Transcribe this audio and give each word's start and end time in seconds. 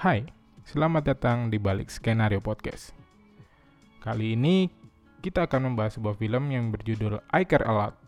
Hai, 0.00 0.24
selamat 0.64 1.12
datang 1.12 1.52
di 1.52 1.60
balik 1.60 1.92
skenario 1.92 2.40
podcast. 2.40 2.96
Kali 4.00 4.32
ini 4.32 4.64
kita 5.20 5.44
akan 5.44 5.68
membahas 5.68 6.00
sebuah 6.00 6.16
film 6.16 6.48
yang 6.48 6.72
berjudul 6.72 7.20
I 7.28 7.44
Care 7.44 7.68
A 7.68 7.72
Lot. 7.76 8.00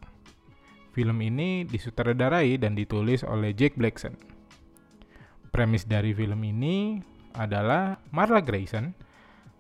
Film 0.97 1.21
ini 1.21 1.69
disutradarai 1.69 2.57
dan 2.57 2.73
ditulis 2.81 3.21
oleh 3.29 3.53
Jack 3.53 3.77
Blackson. 3.77 4.17
Premis 5.53 5.85
dari 5.85 6.17
film 6.17 6.41
ini 6.41 6.97
adalah 7.37 8.01
Marla 8.09 8.41
Grayson, 8.41 8.97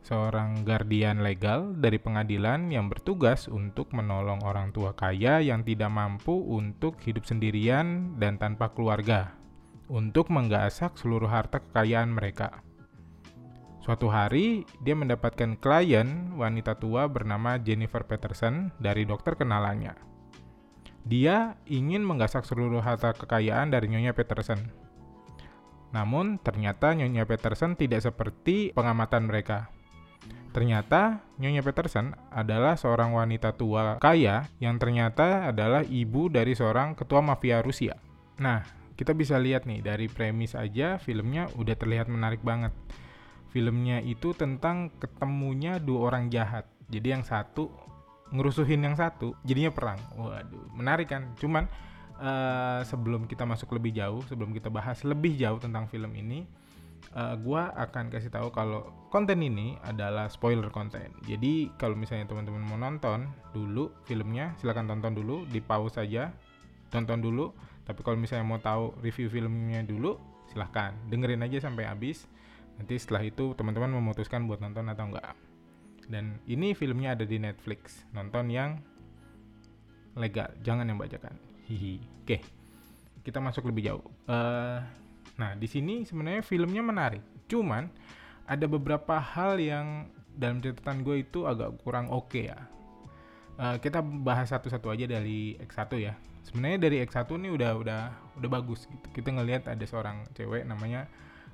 seorang 0.00 0.64
guardian 0.64 1.20
legal 1.20 1.76
dari 1.76 2.00
pengadilan 2.00 2.72
yang 2.72 2.88
bertugas 2.88 3.44
untuk 3.44 3.92
menolong 3.92 4.40
orang 4.40 4.72
tua 4.72 4.96
kaya 4.96 5.44
yang 5.44 5.68
tidak 5.68 5.92
mampu 5.92 6.32
untuk 6.32 6.96
hidup 7.04 7.28
sendirian 7.28 8.16
dan 8.16 8.40
tanpa 8.40 8.72
keluarga 8.72 9.41
untuk 9.92 10.32
menggasak 10.32 10.96
seluruh 10.96 11.28
harta 11.28 11.60
kekayaan 11.60 12.16
mereka. 12.16 12.64
Suatu 13.84 14.08
hari, 14.08 14.64
dia 14.80 14.96
mendapatkan 14.96 15.60
klien 15.60 16.32
wanita 16.32 16.80
tua 16.80 17.12
bernama 17.12 17.60
Jennifer 17.60 18.00
Peterson 18.00 18.72
dari 18.80 19.04
dokter 19.04 19.36
kenalannya. 19.36 19.92
Dia 21.04 21.60
ingin 21.68 22.00
menggasak 22.00 22.48
seluruh 22.48 22.80
harta 22.80 23.12
kekayaan 23.12 23.68
dari 23.68 23.92
Nyonya 23.92 24.16
Peterson. 24.16 24.64
Namun, 25.92 26.40
ternyata 26.40 26.96
Nyonya 26.96 27.28
Peterson 27.28 27.76
tidak 27.76 28.00
seperti 28.00 28.72
pengamatan 28.72 29.28
mereka. 29.28 29.68
Ternyata 30.54 31.20
Nyonya 31.42 31.60
Peterson 31.60 32.14
adalah 32.30 32.78
seorang 32.78 33.12
wanita 33.12 33.58
tua 33.58 33.98
kaya 33.98 34.46
yang 34.62 34.78
ternyata 34.78 35.50
adalah 35.50 35.82
ibu 35.84 36.30
dari 36.30 36.54
seorang 36.54 36.94
ketua 36.94 37.18
mafia 37.18 37.58
Rusia. 37.60 37.98
Nah, 38.38 38.81
kita 38.96 39.12
bisa 39.16 39.40
lihat 39.40 39.64
nih 39.64 39.80
dari 39.80 40.06
premis 40.08 40.52
aja 40.52 41.00
filmnya 41.00 41.48
udah 41.56 41.74
terlihat 41.76 42.08
menarik 42.12 42.44
banget. 42.44 42.72
Filmnya 43.52 44.00
itu 44.00 44.32
tentang 44.32 44.88
ketemunya 44.96 45.76
dua 45.76 46.12
orang 46.12 46.32
jahat. 46.32 46.64
Jadi 46.88 47.12
yang 47.12 47.24
satu 47.24 47.68
ngerusuhin 48.32 48.80
yang 48.80 48.96
satu, 48.96 49.36
jadinya 49.44 49.68
perang. 49.68 50.00
Waduh, 50.16 50.72
menarik 50.72 51.12
kan? 51.12 51.36
Cuman 51.36 51.68
uh, 52.16 52.80
sebelum 52.82 53.28
kita 53.28 53.44
masuk 53.44 53.76
lebih 53.76 53.92
jauh, 53.92 54.24
sebelum 54.24 54.56
kita 54.56 54.72
bahas 54.72 55.04
lebih 55.04 55.36
jauh 55.36 55.60
tentang 55.60 55.84
film 55.86 56.16
ini, 56.16 56.48
uh, 57.12 57.36
gua 57.36 57.76
akan 57.76 58.08
kasih 58.08 58.32
tahu 58.32 58.48
kalau 58.48 58.88
konten 59.12 59.44
ini 59.44 59.76
adalah 59.84 60.32
spoiler 60.32 60.72
konten. 60.72 61.12
Jadi 61.28 61.76
kalau 61.76 61.92
misalnya 61.92 62.24
teman-teman 62.24 62.64
mau 62.64 62.80
nonton 62.80 63.28
dulu 63.52 63.92
filmnya, 64.08 64.56
silahkan 64.56 64.88
tonton 64.88 65.12
dulu, 65.12 65.44
di 65.52 65.60
pause 65.60 66.00
saja, 66.00 66.32
tonton 66.88 67.20
dulu 67.20 67.52
tapi 67.82 68.00
kalau 68.06 68.14
misalnya 68.14 68.46
mau 68.46 68.62
tahu 68.62 68.94
review 69.02 69.26
filmnya 69.26 69.82
dulu, 69.82 70.14
silahkan 70.50 70.94
dengerin 71.10 71.42
aja 71.42 71.66
sampai 71.66 71.90
habis. 71.90 72.30
Nanti 72.78 72.94
setelah 72.98 73.26
itu 73.26 73.52
teman-teman 73.58 73.90
memutuskan 73.98 74.46
buat 74.46 74.62
nonton 74.62 74.86
atau 74.86 75.10
enggak. 75.10 75.34
Dan 76.06 76.38
ini 76.46 76.74
filmnya 76.78 77.18
ada 77.18 77.26
di 77.26 77.42
Netflix. 77.42 78.06
Nonton 78.14 78.50
yang 78.50 78.78
legal, 80.14 80.50
jangan 80.62 80.86
yang 80.86 80.98
bajakan. 80.98 81.34
Hihi. 81.66 81.98
Oke, 82.22 82.38
kita 83.26 83.42
masuk 83.42 83.66
lebih 83.66 83.90
jauh. 83.90 84.04
Uh, 84.30 84.78
nah, 85.34 85.58
di 85.58 85.66
sini 85.66 86.06
sebenarnya 86.06 86.46
filmnya 86.46 86.82
menarik. 86.86 87.22
Cuman 87.50 87.90
ada 88.46 88.66
beberapa 88.70 89.18
hal 89.18 89.58
yang 89.58 90.06
dalam 90.32 90.62
catatan 90.62 91.02
gue 91.02 91.26
itu 91.26 91.44
agak 91.50 91.82
kurang 91.82 92.08
oke 92.14 92.30
okay 92.30 92.54
ya. 92.54 92.58
Uh, 93.58 93.76
kita 93.82 94.00
bahas 94.00 94.48
satu-satu 94.48 94.88
aja 94.88 95.04
dari 95.04 95.60
X1 95.60 95.92
ya 96.00 96.16
sebenarnya 96.46 96.78
dari 96.78 96.96
X1 97.02 97.28
nih 97.30 97.52
udah 97.54 97.72
udah 97.78 98.02
udah 98.38 98.50
bagus 98.50 98.86
gitu. 98.90 99.06
Kita 99.14 99.34
ngelihat 99.34 99.70
ada 99.70 99.84
seorang 99.86 100.26
cewek 100.34 100.66
namanya 100.66 101.06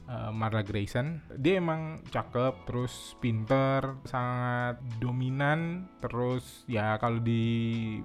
uh, 0.09 0.33
Marla 0.33 0.65
Grayson. 0.65 1.21
Dia 1.37 1.61
emang 1.61 2.03
cakep, 2.09 2.65
terus 2.65 3.15
pinter, 3.21 4.01
sangat 4.09 4.81
dominan, 4.99 5.87
terus 6.01 6.65
ya 6.67 6.97
kalau 6.97 7.21
di 7.21 7.45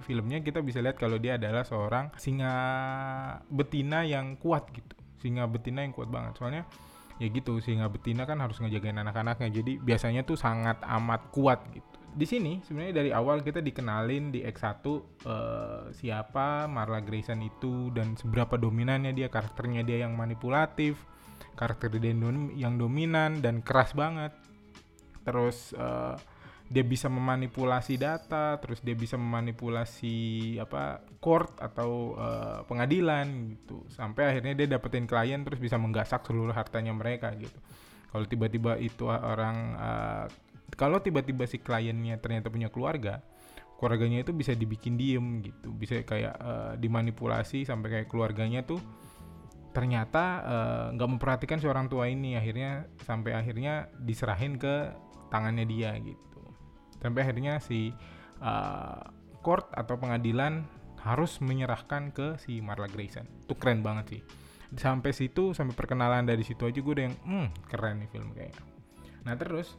filmnya 0.06 0.44
kita 0.44 0.60
bisa 0.60 0.84
lihat 0.84 1.00
kalau 1.00 1.18
dia 1.18 1.40
adalah 1.40 1.64
seorang 1.64 2.12
singa 2.20 2.54
betina 3.48 4.04
yang 4.04 4.36
kuat 4.38 4.70
gitu. 4.76 4.94
Singa 5.24 5.48
betina 5.48 5.88
yang 5.88 5.96
kuat 5.96 6.12
banget. 6.12 6.36
Soalnya 6.36 6.64
ya 7.22 7.30
gitu 7.30 7.62
singa 7.62 7.88
betina 7.88 8.26
kan 8.26 8.42
harus 8.42 8.58
ngejagain 8.58 8.98
anak-anaknya 8.98 9.54
jadi 9.54 9.78
biasanya 9.78 10.26
tuh 10.26 10.34
sangat 10.34 10.82
amat 10.82 11.30
kuat 11.30 11.62
gitu 11.70 11.93
di 12.14 12.26
sini 12.30 12.62
sebenarnya 12.62 12.94
dari 13.02 13.12
awal 13.12 13.42
kita 13.42 13.58
dikenalin 13.60 14.30
di 14.30 14.46
X1 14.46 14.70
uh, 14.70 14.94
eh, 14.94 15.84
siapa 15.98 16.70
Marla 16.70 17.02
Grayson 17.02 17.42
itu 17.42 17.90
dan 17.90 18.14
seberapa 18.14 18.54
dominannya 18.56 19.18
dia 19.18 19.34
karakternya 19.34 19.82
dia 19.82 20.06
yang 20.06 20.14
manipulatif 20.14 20.98
karakter 21.54 21.94
dia 22.02 22.14
yang 22.58 22.76
dominan 22.78 23.40
dan 23.42 23.62
keras 23.62 23.94
banget. 23.94 24.34
Terus 25.24 25.72
uh, 25.78 26.18
dia 26.68 26.82
bisa 26.82 27.06
memanipulasi 27.12 28.02
data 28.02 28.58
terus 28.58 28.82
dia 28.82 28.98
bisa 28.98 29.14
memanipulasi 29.20 30.58
apa 30.58 31.06
court 31.22 31.54
atau 31.62 32.18
uh, 32.18 32.60
pengadilan 32.66 33.56
gitu. 33.56 33.86
Sampai 33.94 34.34
akhirnya 34.34 34.58
dia 34.58 34.68
dapetin 34.68 35.06
klien 35.06 35.46
terus 35.46 35.62
bisa 35.62 35.78
menggasak 35.78 36.26
seluruh 36.26 36.54
hartanya 36.54 36.92
mereka 36.92 37.32
gitu. 37.38 37.60
Kalau 38.14 38.26
tiba-tiba 38.30 38.78
itu 38.78 39.10
orang 39.10 39.58
uh, 39.78 40.26
kalau 40.74 41.00
tiba-tiba 41.00 41.46
si 41.46 41.62
kliennya 41.62 42.18
ternyata 42.20 42.50
punya 42.50 42.70
keluarga 42.70 43.22
keluarganya 43.84 44.24
itu 44.24 44.32
bisa 44.32 44.56
dibikin 44.56 44.96
diem 44.96 45.44
gitu. 45.44 45.76
Bisa 45.76 46.00
kayak 46.08 46.40
uh, 46.40 46.74
dimanipulasi 46.80 47.68
sampai 47.68 48.00
kayak 48.00 48.08
keluarganya 48.08 48.64
tuh 48.64 48.80
ternyata 49.74 50.24
eh, 50.46 50.86
nggak 50.94 51.10
uh, 51.10 51.14
memperhatikan 51.18 51.58
si 51.58 51.68
orang 51.68 51.92
tua 51.92 52.08
ini. 52.08 52.40
Akhirnya 52.40 52.88
sampai 53.04 53.36
akhirnya 53.36 53.92
diserahin 54.00 54.56
ke 54.56 54.94
tangannya 55.34 55.66
dia 55.68 55.98
gitu. 56.00 56.42
Sampai 57.02 57.28
akhirnya 57.28 57.60
si 57.60 57.92
uh, 58.40 59.04
court 59.44 59.68
atau 59.76 60.00
pengadilan 60.00 60.64
harus 61.04 61.42
menyerahkan 61.44 62.16
ke 62.16 62.40
si 62.40 62.64
Marla 62.64 62.88
Grayson. 62.88 63.28
Itu 63.44 63.60
keren 63.60 63.84
banget 63.84 64.06
sih. 64.16 64.22
Sampai 64.80 65.12
situ 65.12 65.52
sampai 65.52 65.76
perkenalan 65.76 66.24
dari 66.24 66.46
situ 66.48 66.64
aja 66.64 66.80
gue 66.80 66.94
udah 66.94 67.06
yang 67.10 67.18
hmm 67.26 67.48
keren 67.68 68.00
nih 68.00 68.10
film 68.14 68.30
kayaknya. 68.32 68.64
Nah 69.28 69.36
terus 69.36 69.76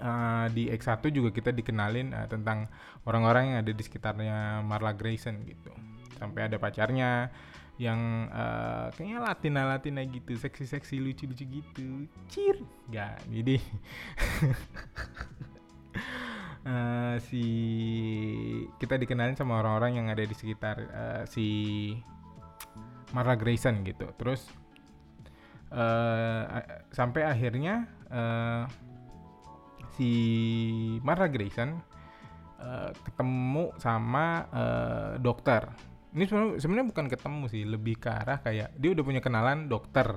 uh, 0.00 0.46
di 0.52 0.68
X1 0.72 1.02
juga 1.12 1.30
kita 1.32 1.50
dikenalin 1.52 2.12
uh, 2.12 2.28
tentang 2.28 2.68
orang-orang 3.04 3.52
yang 3.52 3.58
ada 3.64 3.72
di 3.72 3.82
sekitarnya 3.82 4.60
Marla 4.64 4.92
Grayson 4.92 5.44
gitu. 5.48 5.72
Sampai 6.16 6.48
ada 6.48 6.56
pacarnya 6.56 7.28
yang 7.76 8.32
uh, 8.32 8.88
kayaknya 8.96 9.20
Latina-Latina 9.20 10.00
gitu, 10.08 10.32
seksi-seksi 10.32 10.96
lucu-lucu 10.96 11.44
gitu. 11.44 12.08
Cir. 12.32 12.56
Gak, 12.88 13.20
jadi 13.28 13.60
uh, 16.64 17.16
si 17.28 17.44
kita 18.80 18.96
dikenalin 18.96 19.36
sama 19.36 19.60
orang-orang 19.60 20.00
yang 20.00 20.06
ada 20.08 20.24
di 20.24 20.32
sekitar 20.32 20.76
uh, 20.88 21.22
si 21.28 21.46
Marla 23.12 23.36
Grayson 23.36 23.84
gitu. 23.84 24.08
Terus 24.16 24.48
uh, 25.68 26.64
sampai 26.96 27.28
akhirnya 27.28 27.84
uh, 28.08 28.64
si 29.96 30.10
Marla 31.00 31.26
Grayson 31.32 31.72
uh, 32.60 32.90
ketemu 33.02 33.72
sama 33.80 34.46
uh, 34.52 35.12
dokter. 35.16 35.72
Ini 36.16 36.24
sebenarnya 36.60 36.86
bukan 36.88 37.06
ketemu 37.12 37.44
sih, 37.52 37.64
lebih 37.64 38.00
ke 38.00 38.08
arah 38.08 38.40
kayak 38.40 38.72
dia 38.76 38.96
udah 38.96 39.04
punya 39.04 39.20
kenalan 39.20 39.68
dokter 39.68 40.16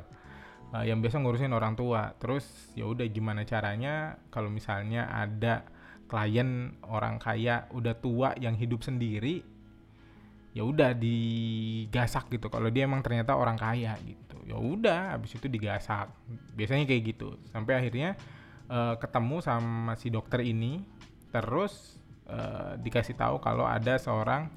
uh, 0.72 0.84
yang 0.84 1.00
biasa 1.04 1.20
ngurusin 1.20 1.56
orang 1.56 1.76
tua. 1.80 2.16
Terus 2.20 2.46
ya 2.76 2.88
udah 2.88 3.08
gimana 3.08 3.44
caranya 3.48 4.20
kalau 4.32 4.52
misalnya 4.52 5.08
ada 5.12 5.68
klien 6.10 6.74
orang 6.90 7.22
kaya 7.22 7.70
udah 7.72 7.94
tua 8.02 8.34
yang 8.42 8.58
hidup 8.58 8.82
sendiri 8.82 9.46
ya 10.58 10.66
udah 10.66 10.98
digasak 10.98 12.26
gitu 12.34 12.50
kalau 12.50 12.74
dia 12.74 12.90
emang 12.90 13.06
ternyata 13.06 13.38
orang 13.38 13.54
kaya 13.54 13.94
gitu 14.02 14.38
ya 14.50 14.58
udah 14.58 15.14
habis 15.14 15.38
itu 15.38 15.46
digasak 15.46 16.10
biasanya 16.58 16.90
kayak 16.90 17.14
gitu 17.14 17.38
sampai 17.54 17.78
akhirnya 17.78 18.18
uh, 18.70 18.96
ketemu 19.02 19.42
sama 19.44 19.94
si 20.00 20.14
dokter 20.14 20.46
ini 20.46 20.80
terus 21.30 22.00
uh, 22.30 22.78
dikasih 22.80 23.18
tahu 23.18 23.38
kalau 23.42 23.66
ada 23.66 23.98
seorang 23.98 24.50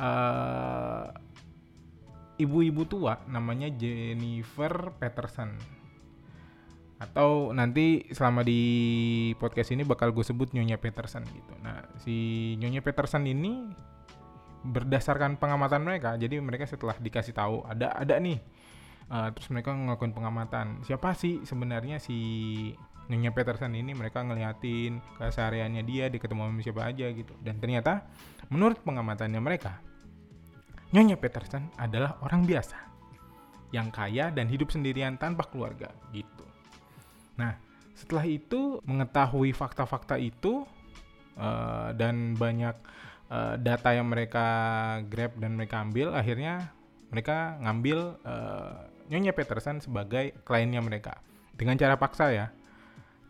uh, 0.00 1.12
ibu-ibu 2.40 2.88
tua 2.88 3.20
namanya 3.28 3.68
Jennifer 3.68 4.92
Peterson. 4.96 5.52
Atau 7.00 7.56
nanti 7.56 8.04
selama 8.12 8.44
di 8.44 8.60
podcast 9.40 9.72
ini 9.72 9.88
bakal 9.88 10.12
gue 10.12 10.24
sebut 10.24 10.52
Nyonya 10.52 10.76
Peterson 10.76 11.24
gitu. 11.24 11.52
Nah 11.64 11.84
si 12.00 12.16
Nyonya 12.60 12.84
Peterson 12.84 13.24
ini 13.24 13.68
berdasarkan 14.60 15.40
pengamatan 15.40 15.80
mereka, 15.80 16.20
jadi 16.20 16.36
mereka 16.36 16.68
setelah 16.68 16.92
dikasih 17.00 17.32
tahu 17.32 17.64
ada 17.64 17.96
ada 17.96 18.20
nih, 18.20 18.36
uh, 19.08 19.32
terus 19.32 19.48
mereka 19.48 19.72
ngelakuin 19.72 20.12
pengamatan. 20.12 20.84
Siapa 20.84 21.16
sih 21.16 21.40
sebenarnya 21.48 21.96
si 21.96 22.20
Nyonya 23.10 23.34
Peterson 23.34 23.74
ini 23.74 23.90
mereka 23.90 24.22
ngeliatin 24.22 25.02
kesehariannya 25.18 25.82
dia 25.82 26.06
di 26.06 26.22
ketemu 26.22 26.46
sama 26.46 26.60
siapa 26.62 26.82
aja 26.86 27.06
gitu 27.10 27.34
dan 27.42 27.58
ternyata 27.58 28.06
menurut 28.48 28.78
pengamatannya 28.86 29.42
mereka 29.42 29.82
Nyonya 30.90 31.18
Peterson 31.18 31.70
adalah 31.78 32.18
orang 32.22 32.46
biasa 32.46 32.90
yang 33.70 33.94
kaya 33.94 34.34
dan 34.34 34.50
hidup 34.50 34.74
sendirian 34.74 35.14
tanpa 35.14 35.46
keluarga 35.46 35.94
gitu. 36.10 36.42
Nah, 37.38 37.54
setelah 37.94 38.26
itu 38.26 38.82
mengetahui 38.82 39.54
fakta-fakta 39.54 40.18
itu 40.18 40.66
uh, 41.38 41.94
dan 41.94 42.34
banyak 42.34 42.74
uh, 43.30 43.54
data 43.62 43.94
yang 43.94 44.10
mereka 44.10 44.46
grab 45.06 45.38
dan 45.38 45.54
mereka 45.54 45.78
ambil, 45.86 46.10
akhirnya 46.10 46.74
mereka 47.14 47.58
ngambil 47.62 48.18
uh, 48.26 48.90
Nyonya 49.10 49.34
Peterson 49.34 49.78
sebagai 49.78 50.34
kliennya 50.42 50.82
mereka 50.82 51.22
dengan 51.54 51.78
cara 51.78 51.94
paksa 51.94 52.34
ya, 52.34 52.50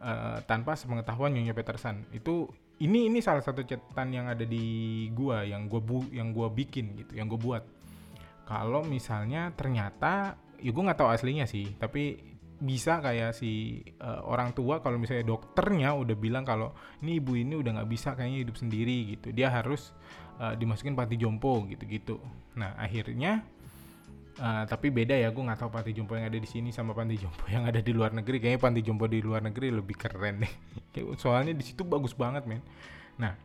uh, 0.00 0.38
tanpa 0.48 0.74
sepengetahuan 0.74 1.36
Nyonya 1.36 1.54
Peterson. 1.54 2.04
Itu 2.10 2.48
ini 2.80 3.12
ini 3.12 3.20
salah 3.20 3.44
satu 3.44 3.62
catatan 3.62 4.08
yang 4.10 4.26
ada 4.26 4.42
di 4.42 5.06
gua 5.12 5.44
yang 5.44 5.68
gua 5.68 5.80
bu 5.84 6.08
yang 6.10 6.32
gua 6.32 6.48
bikin 6.48 6.96
gitu, 6.96 7.20
yang 7.20 7.28
gua 7.28 7.40
buat. 7.40 7.64
Kalau 8.48 8.82
misalnya 8.82 9.52
ternyata 9.54 10.34
ya 10.58 10.70
gua 10.72 10.90
nggak 10.90 10.98
tahu 10.98 11.10
aslinya 11.12 11.46
sih, 11.46 11.76
tapi 11.76 12.30
bisa 12.60 13.00
kayak 13.00 13.32
si 13.32 13.80
uh, 14.04 14.20
orang 14.28 14.52
tua 14.52 14.84
kalau 14.84 15.00
misalnya 15.00 15.24
dokternya 15.24 15.96
udah 15.96 16.12
bilang 16.12 16.44
kalau 16.44 16.76
ini 17.00 17.16
ibu 17.16 17.32
ini 17.32 17.56
udah 17.56 17.80
nggak 17.80 17.88
bisa 17.88 18.12
kayaknya 18.12 18.44
hidup 18.44 18.56
sendiri 18.60 19.16
gitu 19.16 19.32
dia 19.32 19.48
harus 19.48 19.96
uh, 20.36 20.52
dimasukin 20.52 20.92
panti 20.92 21.16
jompo 21.16 21.64
gitu-gitu 21.64 22.20
nah 22.60 22.76
akhirnya 22.76 23.48
uh, 24.40 24.64
tapi 24.64 24.88
beda 24.88 25.12
ya 25.14 25.28
gue 25.28 25.44
nggak 25.44 25.60
tahu 25.60 25.70
panti 25.70 25.92
jompo 25.92 26.16
yang 26.16 26.26
ada 26.26 26.40
di 26.40 26.48
sini 26.48 26.72
sama 26.72 26.96
panti 26.96 27.20
jompo 27.20 27.44
yang 27.46 27.68
ada 27.68 27.78
di 27.84 27.92
luar 27.92 28.16
negeri. 28.16 28.40
Kayaknya 28.40 28.60
panti 28.60 28.80
jompo 28.80 29.04
di 29.06 29.20
luar 29.20 29.44
negeri 29.44 29.68
lebih 29.70 29.94
keren 29.94 30.42
deh. 30.42 30.52
Soalnya 31.22 31.52
di 31.52 31.64
situ 31.64 31.84
bagus 31.84 32.16
banget 32.16 32.48
men. 32.48 32.64
Nah 33.20 33.36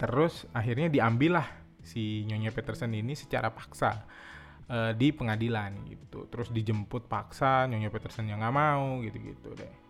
terus 0.00 0.48
akhirnya 0.56 0.88
diambil 0.88 1.44
lah 1.44 1.48
si 1.84 2.24
nyonya 2.24 2.48
Peterson 2.48 2.88
ini 2.96 3.12
secara 3.12 3.52
paksa 3.52 4.08
uh, 4.72 4.96
di 4.96 5.12
pengadilan 5.12 5.76
gitu. 5.92 6.26
Terus 6.32 6.48
dijemput 6.48 7.04
paksa 7.06 7.68
nyonya 7.68 7.92
Peterson 7.92 8.24
yang 8.26 8.40
nggak 8.40 8.56
mau 8.56 9.04
gitu 9.04 9.20
gitu 9.20 9.52
deh. 9.52 9.84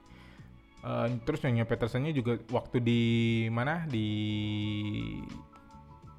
Uh, 0.85 1.09
terus 1.25 1.41
nyonya 1.41 1.65
Petersonnya 1.65 2.13
juga 2.13 2.37
waktu 2.53 2.77
di 2.85 3.03
mana? 3.49 3.89
Di 3.89 4.11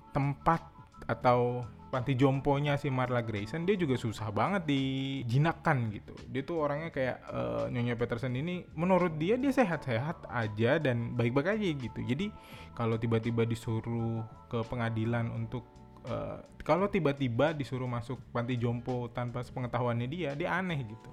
tempat 0.09 0.73
atau 1.05 1.67
panti 1.93 2.17
jomponya 2.17 2.75
si 2.75 2.89
Marla 2.89 3.21
Grayson 3.21 3.63
dia 3.63 3.77
juga 3.77 3.95
susah 3.95 4.33
banget 4.33 4.67
dijinakkan 4.67 5.93
gitu. 5.93 6.13
Dia 6.27 6.41
tuh 6.43 6.65
orangnya 6.65 6.89
kayak 6.91 7.17
uh, 7.29 7.65
Nyonya 7.71 7.95
Peterson 7.95 8.33
ini 8.35 8.65
menurut 8.73 9.15
dia 9.15 9.37
dia 9.37 9.53
sehat-sehat 9.53 10.27
aja 10.27 10.81
dan 10.81 11.13
baik-baik 11.15 11.55
aja 11.55 11.67
gitu. 11.71 11.99
Jadi 12.03 12.33
kalau 12.75 12.99
tiba-tiba 12.99 13.47
disuruh 13.47 14.25
ke 14.51 14.59
pengadilan 14.67 15.31
untuk 15.31 15.63
uh, 16.09 16.41
kalau 16.65 16.89
tiba-tiba 16.89 17.53
disuruh 17.53 17.87
masuk 17.87 18.19
panti 18.33 18.57
jompo 18.57 19.07
tanpa 19.13 19.45
sepengetahuannya 19.45 20.07
dia 20.09 20.31
dia 20.33 20.57
aneh 20.57 20.83
gitu. 20.83 21.11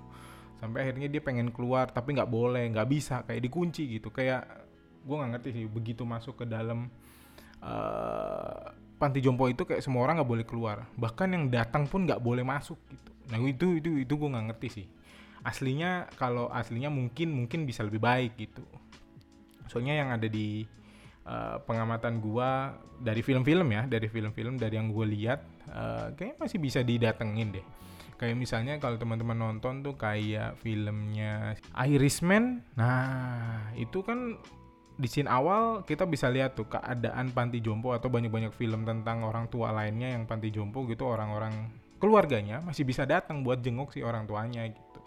Sampai 0.59 0.89
akhirnya 0.89 1.11
dia 1.11 1.23
pengen 1.23 1.55
keluar 1.55 1.91
tapi 1.91 2.17
nggak 2.17 2.31
boleh 2.31 2.65
nggak 2.73 2.89
bisa 2.89 3.23
kayak 3.29 3.45
dikunci 3.45 3.87
gitu. 4.01 4.11
Kayak 4.11 4.67
gue 5.03 5.15
nggak 5.15 5.31
ngerti 5.39 5.49
sih 5.63 5.65
begitu 5.69 6.03
masuk 6.07 6.43
ke 6.43 6.47
dalam 6.49 6.91
uh, 7.63 8.71
panti 9.03 9.19
jompo 9.19 9.51
itu 9.51 9.67
kayak 9.67 9.83
semua 9.83 10.07
orang 10.07 10.23
nggak 10.23 10.31
boleh 10.31 10.47
keluar. 10.47 10.87
Bahkan 10.95 11.35
yang 11.35 11.45
datang 11.51 11.91
pun 11.91 12.07
nggak 12.07 12.23
boleh 12.23 12.47
masuk 12.47 12.79
gitu. 12.87 13.11
Nah 13.35 13.43
itu 13.43 13.83
itu 13.83 13.91
itu 14.07 14.13
gue 14.15 14.29
nggak 14.31 14.47
ngerti 14.55 14.69
sih. 14.71 14.87
Aslinya 15.43 16.07
kalau 16.15 16.47
aslinya 16.55 16.87
mungkin 16.87 17.35
mungkin 17.35 17.67
bisa 17.67 17.83
lebih 17.83 17.99
baik 17.99 18.39
gitu. 18.39 18.63
Soalnya 19.67 19.99
yang 19.99 20.15
ada 20.15 20.31
di 20.31 20.63
uh, 21.27 21.59
pengamatan 21.67 22.23
gua 22.23 22.79
dari 23.03 23.27
film-film 23.27 23.67
ya 23.75 23.91
dari 23.91 24.07
film-film 24.07 24.55
dari 24.55 24.79
yang 24.79 24.95
gue 24.95 25.07
lihat 25.11 25.43
uh, 25.75 26.15
kayaknya 26.15 26.39
masih 26.39 26.59
bisa 26.63 26.87
didatengin 26.87 27.59
deh. 27.59 27.67
Kayak 28.23 28.39
misalnya 28.39 28.79
kalau 28.79 29.03
teman-teman 29.03 29.35
nonton 29.35 29.83
tuh 29.83 29.99
kayak 29.99 30.55
filmnya 30.63 31.59
Irishman 31.75 32.63
nah 32.79 33.67
itu 33.75 34.07
kan 34.07 34.39
di 35.03 35.11
scene 35.11 35.27
awal 35.27 35.83
kita 35.83 36.07
bisa 36.07 36.31
lihat 36.31 36.55
tuh 36.55 36.71
keadaan 36.71 37.35
panti 37.35 37.59
jompo 37.59 37.91
atau 37.91 38.07
banyak-banyak 38.07 38.55
film 38.55 38.87
tentang 38.87 39.27
orang 39.27 39.51
tua 39.51 39.75
lainnya 39.75 40.15
yang 40.15 40.31
panti 40.31 40.55
jompo 40.55 40.87
gitu 40.87 41.11
orang-orang 41.11 41.75
keluarganya 41.99 42.63
masih 42.63 42.87
bisa 42.87 43.03
datang 43.03 43.43
buat 43.43 43.59
jenguk 43.59 43.91
si 43.91 44.07
orang 44.07 44.31
tuanya 44.31 44.71
gitu 44.71 45.01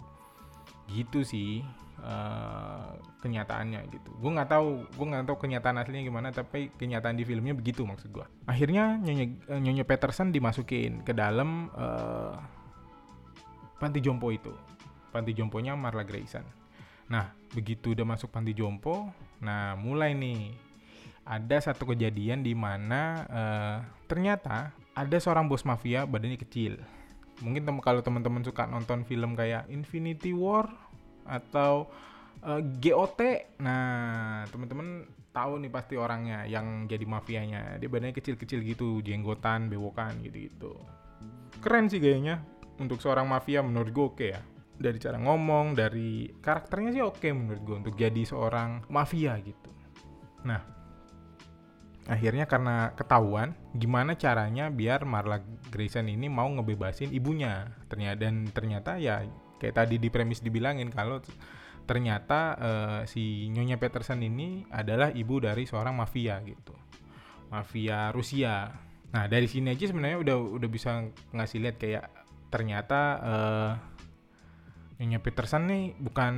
gitu 0.91 1.19
sih 1.23 1.63
uh, 2.05 2.93
kenyataannya 3.25 3.89
gitu. 3.89 4.09
Gue 4.21 4.31
nggak 4.37 4.49
tahu, 4.53 4.85
gue 4.85 5.07
nggak 5.09 5.25
tahu 5.25 5.37
kenyataan 5.41 5.81
aslinya 5.81 6.03
gimana, 6.05 6.29
tapi 6.29 6.69
kenyataan 6.77 7.17
di 7.17 7.25
filmnya 7.25 7.57
begitu 7.57 7.81
maksud 7.81 8.13
gue. 8.13 8.25
Akhirnya 8.45 9.01
nyonya 9.01 9.25
eh, 9.49 9.59
nyonya 9.59 9.85
Peterson 9.87 10.29
dimasukin 10.29 11.01
ke 11.01 11.13
dalam 11.17 11.73
uh, 11.73 12.37
panti 13.81 13.99
jompo 13.99 14.29
itu, 14.29 14.53
panti 15.09 15.33
jomponya 15.33 15.73
Marla 15.73 16.05
Grayson. 16.05 16.64
Nah 17.11 17.33
begitu 17.53 17.93
udah 17.95 18.03
masuk 18.03 18.33
panti 18.33 18.51
jompo, 18.51 19.13
nah 19.39 19.77
mulai 19.79 20.11
nih 20.11 20.51
ada 21.25 21.57
satu 21.57 21.89
kejadian 21.89 22.45
di 22.45 22.53
mana 22.53 23.25
uh, 23.25 23.77
ternyata 24.05 24.69
ada 24.93 25.17
seorang 25.17 25.49
bos 25.49 25.65
mafia 25.65 26.05
badannya 26.05 26.37
kecil. 26.37 26.77
Mungkin 27.43 27.67
tem 27.67 27.77
kalau 27.83 27.99
teman-teman 27.99 28.45
suka 28.47 28.63
nonton 28.63 29.03
film 29.03 29.35
kayak 29.35 29.67
Infinity 29.67 30.31
War 30.31 30.71
atau 31.27 31.91
uh, 32.45 32.61
eh, 32.61 32.61
GOT. 32.79 33.19
Nah, 33.59 34.47
teman-teman 34.47 35.03
tahu 35.35 35.59
nih 35.59 35.71
pasti 35.73 35.99
orangnya 35.99 36.47
yang 36.47 36.87
jadi 36.87 37.03
mafianya. 37.03 37.75
Dia 37.75 37.91
badannya 37.91 38.15
kecil-kecil 38.15 38.63
gitu, 38.63 39.03
jenggotan, 39.03 39.67
bewokan 39.67 40.23
gitu-gitu. 40.23 40.79
Keren 41.59 41.91
sih 41.91 41.99
gayanya 41.99 42.39
untuk 42.79 43.03
seorang 43.03 43.27
mafia 43.27 43.59
menurut 43.59 43.91
gue 43.91 44.05
oke 44.05 44.27
ya. 44.31 44.39
Dari 44.75 44.99
cara 44.99 45.15
ngomong, 45.15 45.71
dari 45.73 46.27
karakternya 46.39 46.91
sih 46.91 47.03
oke 47.03 47.27
menurut 47.31 47.61
gue 47.63 47.75
untuk 47.85 47.95
jadi 47.95 48.21
seorang 48.27 48.83
mafia 48.91 49.39
gitu. 49.39 49.71
Nah, 50.43 50.61
akhirnya 52.05 52.45
karena 52.45 52.93
ketahuan 52.93 53.57
gimana 53.73 54.13
caranya 54.13 54.69
biar 54.69 55.07
Marla 55.07 55.41
Grayson 55.73 56.11
ini 56.11 56.27
mau 56.27 56.45
ngebebasin 56.51 57.15
ibunya. 57.15 57.71
Ternyata 57.89 58.17
dan 58.19 58.45
ternyata 58.51 58.99
ya 59.01 59.25
kayak 59.57 59.75
tadi 59.75 59.95
di 59.97 60.11
premis 60.11 60.43
dibilangin 60.43 60.91
kalau 60.91 61.23
ternyata 61.85 62.39
uh, 62.57 63.01
si 63.05 63.47
Nyonya 63.53 63.77
Peterson 63.77 64.19
ini 64.21 64.65
adalah 64.73 65.13
ibu 65.13 65.37
dari 65.39 65.63
seorang 65.65 65.95
mafia 65.95 66.41
gitu. 66.43 66.73
Mafia 67.53 68.09
Rusia. 68.11 68.73
Nah 69.13 69.25
dari 69.31 69.47
sini 69.47 69.71
aja 69.71 69.87
sebenarnya 69.87 70.19
udah 70.19 70.37
udah 70.59 70.69
bisa 70.69 71.07
ngasih 71.31 71.61
lihat 71.61 71.77
kayak 71.79 72.05
ternyata 72.49 72.99
uh, 73.21 73.71
Nyonya 74.95 75.19
Peterson 75.19 75.67
nih 75.67 75.91
bukan 75.99 76.33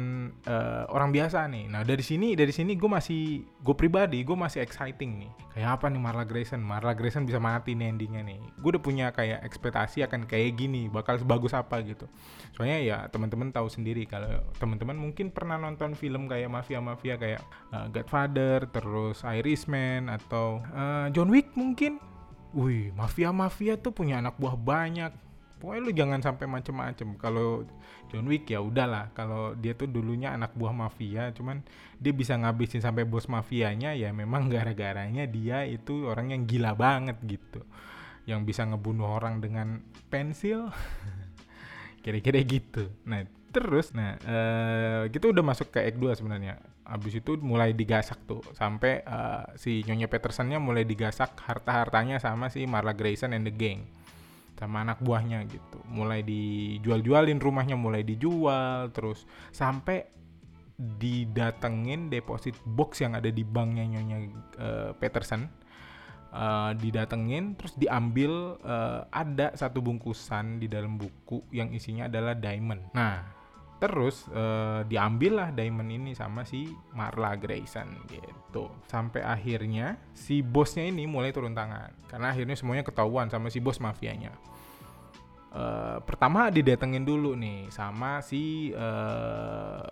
uh, 0.49 0.89
orang 0.89 1.13
biasa 1.13 1.45
nih. 1.45 1.69
Nah 1.69 1.85
dari 1.85 2.01
sini 2.01 2.33
dari 2.33 2.49
sini 2.49 2.73
gue 2.73 2.89
masih 2.89 3.45
gue 3.61 3.75
pribadi 3.77 4.25
gue 4.25 4.33
masih 4.33 4.65
exciting 4.65 5.21
nih. 5.21 5.31
Kayak 5.53 5.77
apa 5.77 5.85
nih 5.93 6.01
Marla 6.01 6.25
Grayson? 6.25 6.65
Marla 6.65 6.97
Grayson 6.97 7.29
bisa 7.29 7.37
mati 7.37 7.77
nih 7.77 7.93
endingnya 7.93 8.25
nih. 8.25 8.41
Gue 8.57 8.73
udah 8.73 8.81
punya 8.81 9.05
kayak 9.13 9.45
ekspektasi 9.45 10.01
akan 10.09 10.25
kayak 10.25 10.57
gini, 10.57 10.89
bakal 10.89 11.21
sebagus 11.21 11.53
apa 11.53 11.85
gitu. 11.85 12.09
Soalnya 12.57 12.77
ya 12.81 12.97
teman-teman 13.13 13.53
tahu 13.53 13.69
sendiri 13.69 14.09
kalau 14.09 14.41
teman-teman 14.57 14.97
mungkin 14.97 15.29
pernah 15.29 15.61
nonton 15.61 15.93
film 15.93 16.25
kayak 16.25 16.49
mafia-mafia 16.49 17.21
kayak 17.21 17.41
uh, 17.69 17.85
Godfather, 17.93 18.65
terus 18.73 19.21
Irishman 19.21 20.09
atau 20.09 20.65
uh, 20.73 21.13
John 21.13 21.29
Wick 21.29 21.53
mungkin. 21.53 22.01
Wih, 22.57 22.89
mafia-mafia 22.97 23.77
tuh 23.77 23.93
punya 23.93 24.17
anak 24.17 24.39
buah 24.41 24.57
banyak 24.57 25.26
pokoknya 25.57 25.81
lu 25.81 25.91
jangan 25.93 26.19
sampai 26.21 26.45
macem-macem. 26.45 27.17
Kalau 27.17 27.65
John 28.13 28.29
Wick 28.29 28.47
ya 28.47 28.61
udahlah. 28.61 29.11
Kalau 29.17 29.57
dia 29.57 29.73
tuh 29.73 29.89
dulunya 29.89 30.33
anak 30.33 30.53
buah 30.53 30.73
mafia 30.73 31.33
cuman 31.33 31.65
dia 31.97 32.13
bisa 32.13 32.37
ngabisin 32.37 32.79
sampai 32.79 33.03
bos 33.03 33.25
mafianya 33.27 33.97
ya 33.97 34.13
memang 34.13 34.47
gara-garanya 34.53 35.25
dia 35.25 35.65
itu 35.65 36.07
orang 36.07 36.33
yang 36.33 36.41
gila 36.45 36.77
banget 36.77 37.17
gitu. 37.25 37.65
Yang 38.29 38.53
bisa 38.53 38.61
ngebunuh 38.69 39.09
orang 39.09 39.41
dengan 39.41 39.81
pensil. 40.07 40.69
Kira-kira 42.05 42.39
gitu. 42.45 42.87
Nah 43.03 43.25
terus 43.47 43.89
nah 43.95 44.19
uh, 44.21 45.09
kita 45.09 45.33
udah 45.33 45.41
masuk 45.41 45.73
ke 45.73 45.81
Act 45.81 45.97
2 45.97 46.19
sebenarnya. 46.21 46.61
Abis 46.87 47.19
itu 47.19 47.35
mulai 47.41 47.75
digasak 47.75 48.23
tuh. 48.23 48.39
Sampai 48.55 49.03
uh, 49.03 49.43
si 49.59 49.83
Nyonya 49.83 50.07
Petersonnya 50.07 50.61
mulai 50.61 50.87
digasak 50.87 51.35
harta-hartanya 51.43 52.21
sama 52.23 52.47
si 52.47 52.63
Marla 52.63 52.95
Grayson 52.95 53.35
and 53.35 53.43
the 53.43 53.51
gang 53.51 53.83
sama 54.57 54.83
anak 54.83 54.99
buahnya 55.05 55.45
gitu. 55.47 55.79
Mulai 55.87 56.25
dijual-jualin 56.25 57.37
rumahnya 57.37 57.77
mulai 57.77 58.01
dijual 58.01 58.89
terus 58.91 59.23
sampai 59.53 60.09
didatengin 60.77 62.09
deposit 62.09 62.53
box 62.65 63.01
yang 63.01 63.17
ada 63.17 63.33
di 63.33 63.41
banknya 63.41 63.85
nyonya 63.97 64.17
uh, 64.61 64.91
Peterson 64.93 65.49
uh, 66.29 66.71
didatengin 66.77 67.57
terus 67.57 67.73
diambil 67.73 68.61
uh, 68.61 69.09
ada 69.09 69.57
satu 69.57 69.81
bungkusan 69.81 70.61
di 70.61 70.69
dalam 70.69 71.01
buku 71.01 71.41
yang 71.49 71.73
isinya 71.73 72.05
adalah 72.05 72.37
diamond. 72.37 72.93
Nah 72.93 73.36
terus 73.77 74.25
uh, 74.33 74.81
diambil 74.89 75.37
lah 75.37 75.49
diamond 75.53 75.93
ini 75.93 76.11
sama 76.17 76.41
si 76.41 76.65
Marla 76.97 77.37
Grayson 77.37 78.09
gitu. 78.09 78.73
Sampai 78.89 79.21
akhirnya 79.21 80.01
si 80.17 80.41
bosnya 80.41 80.89
ini 80.89 81.05
mulai 81.05 81.29
turun 81.29 81.53
tangan. 81.53 81.93
Karena 82.09 82.33
akhirnya 82.33 82.57
semuanya 82.57 82.81
ketahuan 82.81 83.29
sama 83.29 83.53
si 83.53 83.61
bos 83.61 83.77
mafianya. 83.77 84.33
Uh, 85.53 86.01
pertama 86.03 86.49
didatengin 86.49 87.05
dulu 87.05 87.37
nih 87.37 87.69
sama 87.69 88.25
si 88.25 88.73
uh, 88.73 89.85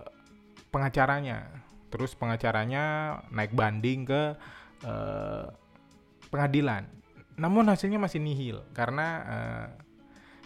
pengacaranya. 0.74 1.46
Terus 1.94 2.18
pengacaranya 2.18 3.18
naik 3.30 3.54
banding 3.54 4.10
ke 4.10 4.34
uh, 4.82 5.46
pengadilan. 6.34 6.90
Namun 7.38 7.70
hasilnya 7.70 8.02
masih 8.02 8.18
nihil 8.18 8.66
karena 8.74 9.08
uh, 9.22 9.68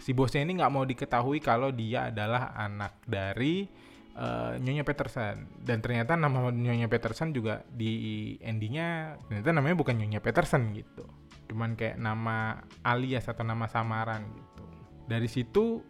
si 0.00 0.16
bosnya 0.16 0.42
ini 0.42 0.56
nggak 0.56 0.72
mau 0.72 0.82
diketahui 0.88 1.38
kalau 1.44 1.68
dia 1.70 2.08
adalah 2.08 2.56
anak 2.56 3.04
dari 3.04 3.68
uh, 4.16 4.56
Nyonya 4.56 4.82
Peterson. 4.82 5.46
Dan 5.60 5.84
ternyata 5.84 6.16
nama 6.16 6.48
Nyonya 6.48 6.88
Peterson 6.88 7.36
juga 7.36 7.62
di 7.68 8.34
endingnya 8.40 9.20
ternyata 9.28 9.52
namanya 9.52 9.76
bukan 9.76 9.94
Nyonya 10.00 10.24
Peterson 10.24 10.72
gitu. 10.72 11.04
Cuman 11.52 11.76
kayak 11.76 12.00
nama 12.00 12.64
alias 12.82 13.28
atau 13.28 13.44
nama 13.44 13.68
samaran 13.68 14.24
gitu. 14.32 14.64
Dari 15.06 15.28
situ 15.28 15.84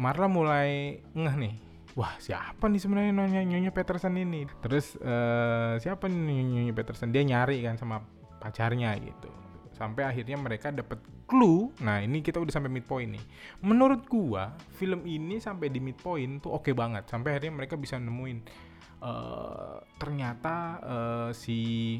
Marla 0.00 0.26
mulai 0.26 0.98
ngeh 1.12 1.36
nih. 1.36 1.54
Wah 1.92 2.16
siapa 2.16 2.72
nih 2.72 2.80
sebenarnya 2.80 3.12
Nyonya 3.12 3.42
Nyonya 3.44 3.72
Peterson 3.76 4.16
ini? 4.16 4.48
Terus 4.64 4.96
uh, 4.96 5.76
siapa 5.76 6.08
nih 6.08 6.40
Nyonya 6.40 6.72
Peterson? 6.72 7.12
Dia 7.12 7.20
nyari 7.20 7.60
kan 7.60 7.76
sama 7.76 8.00
pacarnya 8.40 8.96
gitu 8.98 9.41
sampai 9.74 10.06
akhirnya 10.06 10.36
mereka 10.38 10.70
dapat 10.70 11.00
clue. 11.24 11.72
Nah 11.80 12.00
ini 12.04 12.20
kita 12.20 12.38
udah 12.38 12.52
sampai 12.52 12.70
midpoint 12.70 13.16
nih. 13.16 13.24
Menurut 13.64 14.04
gua 14.06 14.52
film 14.76 15.04
ini 15.08 15.40
sampai 15.40 15.72
di 15.72 15.80
midpoint 15.80 16.44
tuh 16.44 16.54
oke 16.54 16.70
okay 16.70 16.74
banget. 16.76 17.08
Sampai 17.08 17.36
akhirnya 17.36 17.52
mereka 17.56 17.74
bisa 17.80 17.96
nemuin 17.96 18.38
uh, 19.02 19.82
ternyata 19.98 20.54
uh, 20.80 21.30
si 21.34 21.98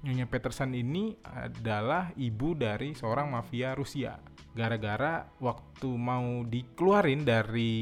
Nyonya 0.00 0.24
Peterson 0.32 0.72
ini 0.72 1.12
adalah 1.20 2.08
ibu 2.16 2.56
dari 2.56 2.96
seorang 2.96 3.36
mafia 3.36 3.76
Rusia. 3.76 4.16
Gara-gara 4.50 5.28
waktu 5.38 5.90
mau 5.94 6.42
dikeluarin 6.42 7.22
dari 7.22 7.76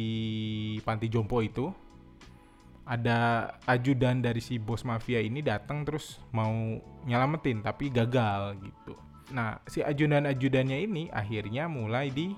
panti 0.82 1.06
jompo 1.06 1.38
itu, 1.40 1.70
ada 2.88 3.52
ajudan 3.68 4.24
dari 4.24 4.40
si 4.40 4.56
bos 4.56 4.80
mafia 4.80 5.20
ini 5.20 5.44
datang 5.44 5.84
terus 5.84 6.16
mau 6.32 6.80
nyelamatin 7.04 7.60
tapi 7.60 7.92
gagal 7.92 8.56
gitu. 8.64 8.96
Nah, 9.36 9.60
si 9.68 9.84
ajudan-ajudannya 9.84 10.88
ini 10.88 11.12
akhirnya 11.12 11.68
mulai 11.68 12.08
di 12.08 12.32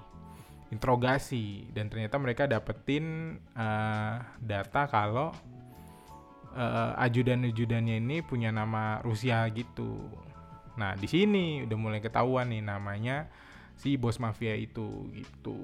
interogasi 0.75 1.71
dan 1.71 1.87
ternyata 1.87 2.19
mereka 2.19 2.51
dapetin 2.51 3.39
uh, 3.55 4.19
data 4.43 4.91
kalau 4.91 5.31
uh, 6.59 6.99
ajudan-ajudannya 6.99 8.03
ini 8.03 8.19
punya 8.27 8.51
nama 8.51 8.99
Rusia 9.07 9.47
gitu. 9.55 10.03
Nah, 10.75 10.99
di 10.99 11.07
sini 11.07 11.63
udah 11.63 11.79
mulai 11.79 12.03
ketahuan 12.03 12.51
nih 12.51 12.63
namanya 12.67 13.31
si 13.79 13.95
bos 13.95 14.19
mafia 14.19 14.59
itu 14.59 15.15
gitu. 15.15 15.59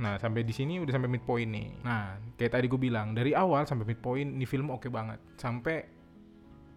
Nah, 0.00 0.16
sampai 0.16 0.42
di 0.48 0.54
sini 0.56 0.80
udah 0.80 0.96
sampai 0.96 1.12
midpoint 1.12 1.50
nih. 1.52 1.68
Nah, 1.84 2.16
kayak 2.40 2.56
tadi 2.56 2.66
gue 2.72 2.80
bilang, 2.80 3.12
dari 3.12 3.36
awal 3.36 3.68
sampai 3.68 3.84
midpoint 3.84 4.32
nih 4.32 4.48
film 4.48 4.72
oke 4.72 4.88
okay 4.88 4.90
banget. 4.90 5.20
Sampai 5.36 5.84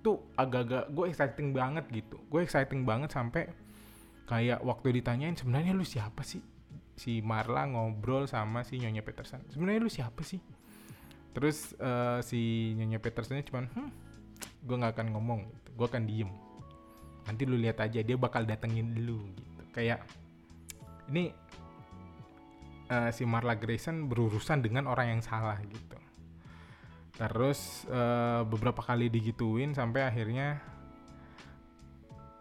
tuh 0.03 0.19
agak-agak 0.35 0.91
gue 0.91 1.05
exciting 1.07 1.55
banget 1.55 1.87
gitu. 1.87 2.19
Gue 2.27 2.43
exciting 2.43 2.83
banget 2.83 3.15
sampai 3.15 3.47
kayak 4.27 4.59
waktu 4.59 4.99
ditanyain 4.99 5.39
sebenarnya 5.39 5.71
lu 5.71 5.87
siapa 5.87 6.19
sih? 6.27 6.43
Si 6.99 7.23
Marla 7.23 7.63
ngobrol 7.71 8.27
sama 8.27 8.67
si 8.67 8.75
Nyonya 8.75 9.01
Peterson. 9.07 9.39
Sebenarnya 9.47 9.79
lu 9.79 9.89
siapa 9.89 10.19
sih? 10.21 10.43
Terus 11.31 11.73
uh, 11.79 12.19
si 12.19 12.75
Nyonya 12.75 12.99
Petersonnya 12.99 13.47
cuman, 13.47 13.71
hmm, 13.71 13.89
gue 14.67 14.75
nggak 14.77 14.93
akan 14.99 15.07
ngomong, 15.15 15.41
gitu. 15.47 15.69
gue 15.79 15.87
akan 15.87 16.03
diem. 16.05 16.31
Nanti 17.23 17.47
lu 17.47 17.55
lihat 17.55 17.79
aja 17.79 18.03
dia 18.03 18.19
bakal 18.19 18.43
datengin 18.43 18.99
lu 19.07 19.31
gitu. 19.31 19.63
Kayak 19.71 20.03
ini 21.07 21.31
uh, 22.93 23.09
si 23.09 23.25
Marla 23.25 23.57
Grayson 23.57 24.05
berurusan 24.05 24.61
dengan 24.61 24.85
orang 24.85 25.17
yang 25.17 25.21
salah 25.25 25.57
gitu. 25.65 25.97
Terus 27.17 27.89
uh, 27.89 28.45
beberapa 28.45 28.81
kali 28.81 29.09
digituin 29.09 29.73
sampai 29.73 30.05
akhirnya 30.05 30.61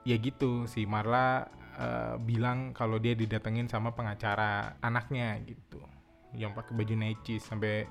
ya 0.03 0.17
gitu 0.19 0.69
si 0.69 0.85
Marla 0.85 1.47
uh, 1.79 2.15
bilang 2.21 2.77
kalau 2.77 3.01
dia 3.01 3.17
didatengin 3.17 3.69
sama 3.69 3.97
pengacara 3.97 4.77
anaknya 4.85 5.41
gitu. 5.45 5.81
Yang 6.37 6.53
pakai 6.61 6.73
baju 6.77 6.95
necis 6.97 7.43
sampai 7.45 7.85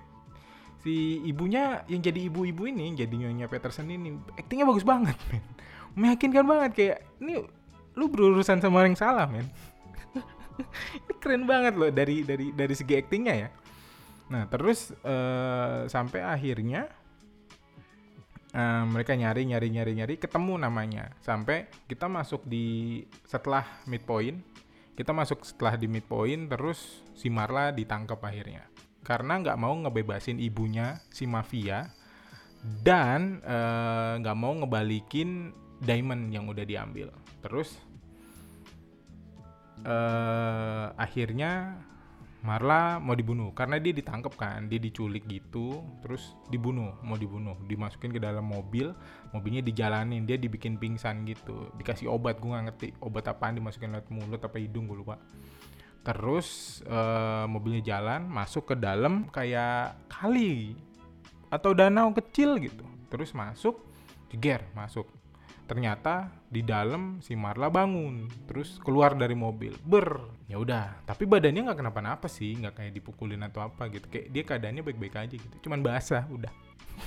si 0.81 1.21
ibunya 1.29 1.85
yang 1.85 2.01
jadi 2.01 2.25
ibu-ibu 2.25 2.65
ini 2.65 2.97
jadi 2.97 3.13
nyonya 3.13 3.45
Peterson 3.45 3.85
ini 3.85 4.17
aktingnya 4.33 4.65
bagus 4.65 4.85
banget 4.85 5.17
men. 5.29 5.45
Meyakinkan 5.93 6.45
banget 6.47 6.71
kayak 6.73 6.97
ini 7.21 7.45
lu 7.93 8.09
berurusan 8.09 8.57
sama 8.57 8.81
orang 8.81 8.97
yang 8.97 9.01
salah 9.03 9.29
men 9.29 9.45
keren 11.21 11.45
banget 11.45 11.77
loh 11.77 11.93
dari 11.93 12.25
dari 12.25 12.49
dari 12.51 12.73
segi 12.73 12.97
aktingnya 12.97 13.35
ya. 13.37 13.49
Nah 14.33 14.49
terus 14.49 14.89
uh, 15.05 15.85
sampai 15.85 16.25
akhirnya 16.25 16.89
uh, 18.57 18.83
mereka 18.89 19.13
nyari 19.13 19.45
nyari 19.45 19.69
nyari 19.69 19.93
nyari 19.93 20.15
ketemu 20.17 20.57
namanya. 20.57 21.13
Sampai 21.21 21.69
kita 21.85 22.09
masuk 22.09 22.41
di 22.49 23.05
setelah 23.29 23.63
midpoint 23.85 24.51
kita 25.01 25.17
masuk 25.17 25.41
setelah 25.47 25.79
di 25.79 25.87
midpoint 25.87 26.51
terus 26.51 27.01
si 27.15 27.31
Marla 27.31 27.71
ditangkap 27.71 28.21
akhirnya. 28.21 28.67
Karena 29.01 29.41
nggak 29.41 29.57
mau 29.57 29.73
ngebebasin 29.73 30.37
ibunya 30.37 31.01
si 31.09 31.25
mafia 31.25 31.89
dan 32.61 33.41
eh, 33.41 34.13
nggak 34.21 34.37
uh, 34.37 34.39
mau 34.39 34.53
ngebalikin 34.53 35.49
diamond 35.81 36.29
yang 36.29 36.45
udah 36.45 36.61
diambil. 36.61 37.09
Terus 37.41 37.81
uh, 39.85 40.93
akhirnya 40.97 41.81
Marla 42.41 42.97
mau 42.97 43.13
dibunuh. 43.13 43.53
Karena 43.53 43.77
dia 43.77 43.93
ditangkap 43.93 44.33
kan 44.33 44.65
dia 44.65 44.81
diculik 44.81 45.29
gitu 45.29 45.85
terus 46.01 46.33
dibunuh 46.49 46.97
mau 47.05 47.13
dibunuh. 47.13 47.53
Dimasukin 47.69 48.09
ke 48.09 48.17
dalam 48.17 48.49
mobil 48.49 48.97
mobilnya 49.29 49.61
dijalanin 49.61 50.25
dia 50.25 50.41
dibikin 50.41 50.81
pingsan 50.81 51.21
gitu. 51.29 51.69
Dikasih 51.77 52.09
obat 52.09 52.41
gue 52.41 52.49
nggak 52.49 52.65
ngerti 52.73 52.87
obat 53.05 53.29
apaan 53.29 53.61
dimasukin 53.61 53.93
lewat 53.93 54.09
mulut 54.09 54.41
apa 54.41 54.57
hidung 54.57 54.89
gue 54.89 54.97
lupa. 55.05 55.21
Terus 56.01 56.81
uh, 56.89 57.45
mobilnya 57.45 57.85
jalan 57.85 58.25
masuk 58.25 58.73
ke 58.73 58.75
dalam 58.81 59.29
kayak 59.29 60.09
kali 60.09 60.73
atau 61.53 61.77
danau 61.77 62.09
kecil 62.09 62.57
gitu. 62.57 62.81
Terus 63.13 63.37
masuk 63.37 63.85
jeger 64.33 64.65
masuk 64.73 65.05
ternyata 65.71 66.27
di 66.51 66.67
dalam 66.67 67.23
si 67.23 67.31
Marla 67.31 67.71
bangun 67.71 68.27
terus 68.43 68.75
keluar 68.83 69.15
dari 69.15 69.31
mobil. 69.31 69.71
Ber 69.79 70.19
ya 70.51 70.59
udah. 70.59 71.07
Tapi 71.07 71.23
badannya 71.23 71.71
nggak 71.71 71.79
kenapa-napa 71.79 72.27
sih 72.27 72.59
nggak 72.59 72.75
kayak 72.75 72.91
dipukulin 72.99 73.39
atau 73.47 73.63
apa 73.63 73.87
gitu. 73.87 74.11
Kayak 74.11 74.27
dia 74.35 74.43
keadaannya 74.43 74.83
baik-baik 74.83 75.15
aja 75.15 75.35
gitu. 75.39 75.55
Cuman 75.63 75.79
basah 75.79 76.27
udah. 76.27 76.51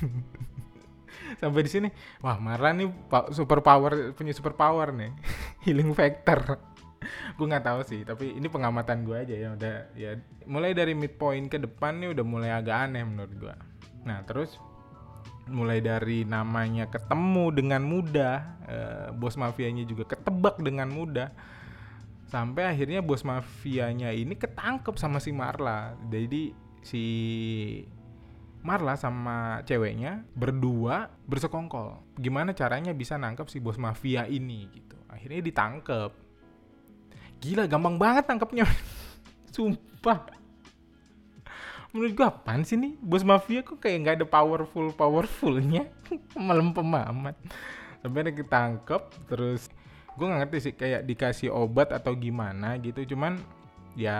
Sampai 1.44 1.60
di 1.60 1.70
sini 1.70 1.88
wah 2.24 2.40
Marla 2.40 2.72
nih 2.72 2.88
super 3.36 3.60
power 3.60 4.16
punya 4.16 4.32
super 4.32 4.56
power 4.56 4.96
nih. 4.96 5.12
Healing 5.68 5.92
factor. 5.92 6.56
Gue 7.36 7.44
nggak 7.44 7.68
tahu 7.68 7.84
sih 7.84 8.00
tapi 8.00 8.32
ini 8.32 8.48
pengamatan 8.48 9.04
gue 9.04 9.12
aja 9.12 9.34
ya. 9.36 9.48
Udah 9.52 9.76
ya 9.92 10.16
mulai 10.48 10.72
dari 10.72 10.96
midpoint 10.96 11.52
ke 11.52 11.60
depan 11.60 12.00
nih 12.00 12.16
udah 12.16 12.24
mulai 12.24 12.48
agak 12.48 12.88
aneh 12.88 13.04
menurut 13.04 13.34
gue 13.36 13.54
nah 14.04 14.20
terus 14.28 14.60
mulai 15.48 15.84
dari 15.84 16.24
namanya 16.24 16.88
ketemu 16.88 17.52
dengan 17.52 17.82
mudah 17.84 18.36
eh, 18.64 19.08
bos 19.12 19.36
mafianya 19.36 19.84
juga 19.84 20.08
ketebak 20.08 20.56
dengan 20.64 20.88
mudah 20.88 21.28
sampai 22.34 22.66
akhirnya 22.66 22.98
bos 23.04 23.22
mafianya 23.22 24.10
ini 24.10 24.34
ketangkep 24.34 24.98
sama 24.98 25.22
si 25.22 25.30
Marla. 25.30 25.94
Jadi 26.10 26.50
si 26.82 27.04
Marla 28.64 28.96
sama 28.96 29.60
ceweknya 29.68 30.24
berdua 30.32 31.12
bersekongkol. 31.28 32.00
Gimana 32.16 32.56
caranya 32.56 32.96
bisa 32.96 33.20
nangkep 33.20 33.46
si 33.52 33.60
bos 33.60 33.76
mafia 33.76 34.24
ini 34.24 34.66
gitu. 34.72 34.96
Akhirnya 35.06 35.44
ditangkep. 35.44 36.10
Gila 37.44 37.68
gampang 37.68 38.00
banget 38.00 38.24
nangkepnya. 38.26 38.64
Sumpah 39.54 40.43
menurut 41.94 42.12
gua 42.18 42.34
apaan 42.34 42.66
sih 42.66 42.74
nih? 42.74 42.98
Bos 42.98 43.22
mafia 43.22 43.62
kok 43.62 43.78
kayak 43.78 43.98
nggak 44.02 44.16
ada 44.18 44.26
powerful 44.26 44.90
powerfulnya? 44.90 45.86
Malam 46.34 46.74
pemamat. 46.74 47.38
Sampai 48.02 48.26
ada 48.26 48.32
ketangkep 48.34 49.02
terus 49.30 49.70
gue 50.14 50.26
nggak 50.26 50.40
ngerti 50.46 50.58
sih 50.58 50.74
kayak 50.74 51.06
dikasih 51.06 51.50
obat 51.54 51.94
atau 51.94 52.18
gimana 52.18 52.74
gitu. 52.82 53.06
Cuman 53.14 53.38
ya 53.94 54.18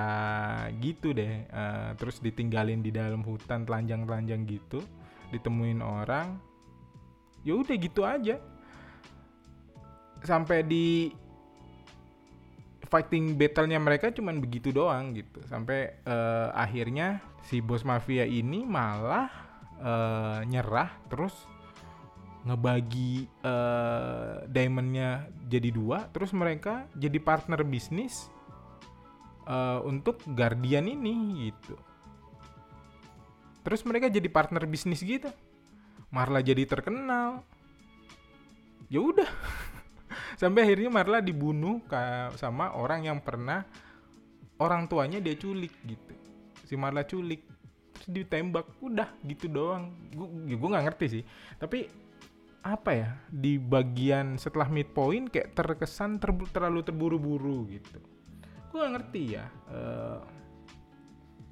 gitu 0.79 1.11
deh. 1.11 1.51
Uh, 1.51 1.91
terus 1.99 2.23
ditinggalin 2.23 2.79
di 2.79 2.95
dalam 2.95 3.27
hutan 3.27 3.67
telanjang-telanjang 3.67 4.47
gitu. 4.47 4.79
Ditemuin 5.35 5.83
orang. 5.83 6.39
Ya 7.43 7.59
udah 7.59 7.75
gitu 7.75 8.07
aja. 8.07 8.39
Sampai 10.23 10.63
di 10.63 11.11
fighting 12.95 13.35
battle-nya 13.35 13.83
mereka 13.83 14.15
cuman 14.15 14.39
begitu 14.39 14.71
doang 14.71 15.19
gitu. 15.19 15.43
Sampai 15.51 15.99
uh, 16.07 16.55
akhirnya 16.55 17.19
si 17.43 17.59
bos 17.59 17.83
mafia 17.83 18.23
ini 18.23 18.63
malah 18.63 19.27
uh, 19.83 20.47
nyerah 20.47 20.95
terus 21.11 21.35
ngebagi 22.47 23.27
uh, 23.43 24.47
diamondnya 24.47 25.27
jadi 25.49 25.75
dua 25.75 26.07
terus 26.13 26.31
mereka 26.37 26.85
jadi 26.95 27.17
partner 27.19 27.65
bisnis 27.67 28.31
uh, 29.51 29.83
untuk 29.83 30.23
Guardian 30.31 30.87
ini 30.87 31.51
gitu. 31.51 31.75
Terus 33.67 33.83
mereka 33.83 34.07
jadi 34.07 34.29
partner 34.31 34.71
bisnis 34.71 35.03
gitu. 35.03 35.35
Marla 36.15 36.39
jadi 36.45 36.63
terkenal. 36.63 37.43
Ya 38.87 39.03
udah 39.03 39.27
sampai 40.35 40.67
akhirnya 40.69 40.91
Marla 40.91 41.19
dibunuh 41.21 41.83
sama 42.35 42.75
orang 42.75 43.07
yang 43.09 43.19
pernah 43.21 43.65
orang 44.59 44.87
tuanya 44.87 45.19
dia 45.19 45.35
culik 45.35 45.75
gitu. 45.85 46.15
Si 46.65 46.75
Marla 46.75 47.05
culik 47.05 47.45
terus 47.95 48.09
ditembak. 48.11 48.67
Udah 48.83 49.13
gitu 49.25 49.47
doang. 49.49 49.95
Gue 50.13 50.29
ya 50.51 50.57
gue 50.59 50.69
nggak 50.69 50.85
ngerti 50.91 51.07
sih. 51.21 51.23
Tapi 51.57 52.05
apa 52.65 52.91
ya 52.97 53.09
di 53.29 53.61
bagian 53.61 54.41
setelah 54.41 54.73
midpoint 54.73 55.29
kayak 55.29 55.53
terkesan 55.53 56.17
ter, 56.17 56.33
terlalu 56.49 56.81
terburu-buru 56.81 57.69
gitu. 57.69 58.01
Gue 58.73 58.81
gak 58.81 58.95
ngerti 58.97 59.23
ya 59.37 59.45
uh, 59.69 60.19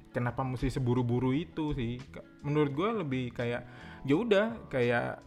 kenapa 0.09 0.41
mesti 0.41 0.73
seburu-buru 0.73 1.37
itu 1.37 1.69
sih. 1.77 2.01
Menurut 2.41 2.71
gue 2.73 2.89
lebih 3.05 3.25
kayak 3.29 3.61
ya 4.09 4.15
udah 4.17 4.47
kayak 4.73 5.21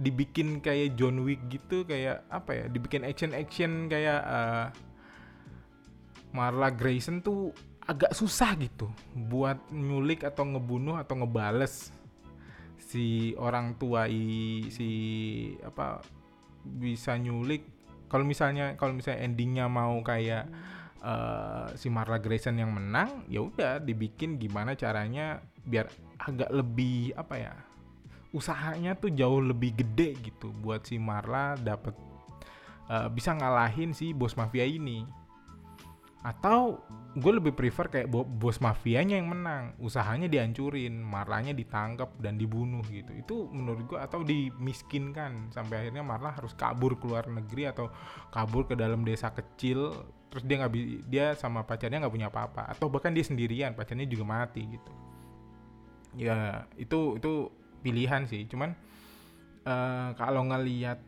dibikin 0.00 0.64
kayak 0.64 0.96
John 0.96 1.20
Wick 1.28 1.44
gitu 1.52 1.84
kayak 1.84 2.24
apa 2.32 2.56
ya 2.56 2.64
dibikin 2.72 3.04
action 3.04 3.36
action 3.36 3.92
kayak 3.92 4.20
uh, 4.24 4.66
Marla 6.32 6.72
Grayson 6.72 7.20
tuh 7.20 7.52
agak 7.84 8.16
susah 8.16 8.56
gitu 8.56 8.88
buat 9.12 9.58
nyulik 9.68 10.24
atau 10.24 10.46
ngebunuh 10.46 10.96
atau 10.96 11.20
ngebales 11.20 11.92
si 12.78 13.34
orang 13.38 13.76
tua 13.78 14.10
i, 14.10 14.66
si 14.72 14.88
apa 15.62 16.02
bisa 16.64 17.14
nyulik. 17.18 17.66
Kalau 18.10 18.26
misalnya 18.26 18.74
kalau 18.74 18.94
misalnya 18.94 19.22
endingnya 19.22 19.70
mau 19.70 20.02
kayak 20.02 20.50
uh, 21.02 21.70
si 21.78 21.86
Marla 21.86 22.18
Grayson 22.18 22.58
yang 22.58 22.74
menang 22.74 23.26
ya 23.30 23.46
udah 23.46 23.78
dibikin 23.78 24.38
gimana 24.38 24.74
caranya 24.74 25.38
biar 25.62 25.86
agak 26.18 26.50
lebih 26.50 27.14
apa 27.14 27.34
ya 27.38 27.54
usahanya 28.30 28.94
tuh 28.94 29.10
jauh 29.10 29.42
lebih 29.42 29.74
gede 29.74 30.14
gitu 30.22 30.54
buat 30.62 30.86
si 30.86 30.98
Marla 31.02 31.58
dapat 31.58 31.94
uh, 32.86 33.06
eh, 33.06 33.08
bisa 33.10 33.34
ngalahin 33.34 33.90
si 33.94 34.14
bos 34.14 34.38
mafia 34.38 34.66
ini. 34.66 35.06
Atau 36.20 36.84
gue 37.16 37.32
lebih 37.32 37.56
prefer 37.56 37.88
kayak 37.88 38.12
bos 38.12 38.60
mafianya 38.60 39.16
yang 39.16 39.32
menang. 39.32 39.72
Usahanya 39.80 40.28
dihancurin 40.28 41.00
Marlanya 41.00 41.56
ditangkap 41.56 42.12
dan 42.20 42.36
dibunuh 42.36 42.84
gitu. 42.92 43.08
Itu 43.16 43.48
menurut 43.48 43.88
gue 43.88 43.96
atau 43.96 44.20
dimiskinkan 44.20 45.48
sampai 45.48 45.86
akhirnya 45.88 46.04
Marla 46.04 46.36
harus 46.36 46.52
kabur 46.52 47.00
ke 47.00 47.08
luar 47.08 47.24
negeri 47.24 47.72
atau 47.72 47.88
kabur 48.28 48.68
ke 48.68 48.76
dalam 48.76 49.00
desa 49.00 49.32
kecil. 49.32 49.96
Terus 50.28 50.44
dia 50.44 50.60
nggak 50.60 50.72
dia 51.08 51.26
sama 51.40 51.64
pacarnya 51.64 52.04
nggak 52.04 52.12
punya 52.12 52.28
apa-apa. 52.28 52.68
Atau 52.68 52.92
bahkan 52.92 53.16
dia 53.16 53.24
sendirian 53.24 53.72
pacarnya 53.72 54.04
juga 54.04 54.28
mati 54.28 54.76
gitu. 54.76 54.92
Ya 56.20 56.68
itu 56.76 57.16
itu 57.16 57.59
pilihan 57.80 58.28
sih. 58.28 58.46
Cuman 58.46 58.70
uh, 59.66 60.12
kalau 60.14 60.46
ngelihat 60.46 61.00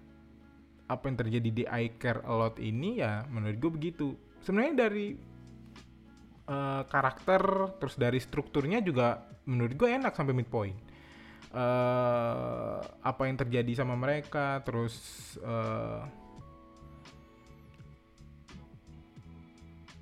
apa 0.89 1.05
yang 1.09 1.17
terjadi 1.17 1.51
di 1.53 1.65
I 1.65 1.97
Care 1.97 2.21
A 2.27 2.33
Lot 2.37 2.61
ini 2.61 3.01
ya 3.01 3.25
menurut 3.29 3.57
gue 3.57 3.71
begitu. 3.73 4.09
Sebenarnya 4.43 4.89
dari 4.89 5.15
uh, 6.49 6.83
karakter 6.89 7.43
terus 7.79 7.95
dari 7.97 8.19
strukturnya 8.19 8.83
juga 8.83 9.25
menurut 9.49 9.75
gue 9.77 9.89
enak 9.89 10.13
sampai 10.13 10.35
midpoint. 10.35 10.79
Uh, 11.53 12.81
apa 13.05 13.29
yang 13.29 13.37
terjadi 13.37 13.85
sama 13.85 13.93
mereka 13.93 14.65
terus 14.65 14.97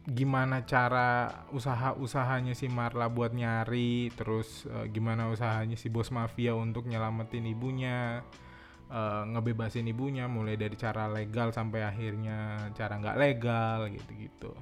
gimana 0.09 0.65
cara 0.65 1.28
usaha-usahanya 1.52 2.56
si 2.56 2.73
Marla 2.73 3.13
buat 3.13 3.36
nyari 3.36 4.08
terus 4.17 4.65
uh, 4.65 4.89
gimana 4.89 5.28
usahanya 5.28 5.76
si 5.76 5.93
bos 5.93 6.08
mafia 6.08 6.56
untuk 6.56 6.89
nyelamatin 6.89 7.45
ibunya 7.45 8.25
uh, 8.91 9.23
ngebebasin 9.28 9.86
ibunya 9.86 10.26
mulai 10.26 10.58
dari 10.58 10.75
cara 10.75 11.06
legal 11.06 11.54
sampai 11.54 11.86
akhirnya 11.86 12.69
cara 12.75 12.99
nggak 12.99 13.19
legal 13.19 13.78
gitu-gitu. 13.89 14.52